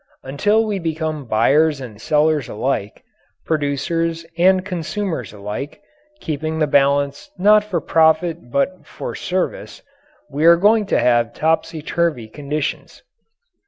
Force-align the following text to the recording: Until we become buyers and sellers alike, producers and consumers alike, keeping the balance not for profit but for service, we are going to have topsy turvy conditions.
Until 0.23 0.65
we 0.65 0.79
become 0.79 1.25
buyers 1.27 1.79
and 1.79 2.01
sellers 2.01 2.49
alike, 2.49 3.03
producers 3.45 4.25
and 4.35 4.65
consumers 4.65 5.31
alike, 5.31 5.79
keeping 6.19 6.57
the 6.57 6.65
balance 6.65 7.29
not 7.37 7.63
for 7.63 7.79
profit 7.79 8.49
but 8.49 8.83
for 8.87 9.13
service, 9.13 9.83
we 10.27 10.45
are 10.45 10.57
going 10.57 10.87
to 10.87 10.97
have 10.99 11.33
topsy 11.35 11.83
turvy 11.83 12.27
conditions. 12.27 13.03